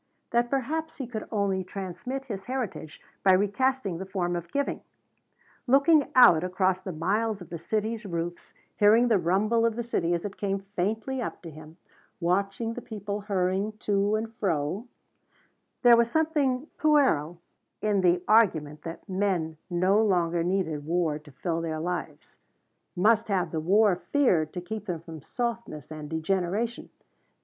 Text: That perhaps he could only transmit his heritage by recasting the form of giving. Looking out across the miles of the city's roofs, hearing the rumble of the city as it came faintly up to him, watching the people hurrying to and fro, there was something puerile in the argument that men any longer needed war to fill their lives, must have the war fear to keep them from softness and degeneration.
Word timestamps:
That 0.31 0.49
perhaps 0.49 0.97
he 0.97 1.05
could 1.05 1.27
only 1.31 1.63
transmit 1.63 2.25
his 2.25 2.45
heritage 2.45 2.99
by 3.23 3.33
recasting 3.33 3.99
the 3.99 4.05
form 4.07 4.35
of 4.35 4.51
giving. 4.51 4.81
Looking 5.67 6.09
out 6.15 6.43
across 6.43 6.81
the 6.81 6.91
miles 6.91 7.39
of 7.39 7.51
the 7.51 7.59
city's 7.59 8.03
roofs, 8.03 8.55
hearing 8.77 9.09
the 9.09 9.19
rumble 9.19 9.63
of 9.63 9.75
the 9.75 9.83
city 9.83 10.15
as 10.15 10.25
it 10.25 10.37
came 10.37 10.57
faintly 10.75 11.21
up 11.21 11.43
to 11.43 11.51
him, 11.51 11.77
watching 12.19 12.73
the 12.73 12.81
people 12.81 13.21
hurrying 13.21 13.73
to 13.73 14.15
and 14.15 14.33
fro, 14.33 14.87
there 15.83 15.95
was 15.95 16.09
something 16.09 16.65
puerile 16.79 17.39
in 17.79 18.01
the 18.01 18.23
argument 18.27 18.81
that 18.81 19.07
men 19.07 19.57
any 19.69 19.85
longer 19.85 20.41
needed 20.43 20.83
war 20.83 21.19
to 21.19 21.31
fill 21.31 21.61
their 21.61 21.79
lives, 21.79 22.37
must 22.95 23.27
have 23.27 23.51
the 23.51 23.59
war 23.59 23.95
fear 23.95 24.47
to 24.47 24.61
keep 24.61 24.87
them 24.87 24.99
from 25.01 25.21
softness 25.21 25.91
and 25.91 26.09
degeneration. 26.09 26.89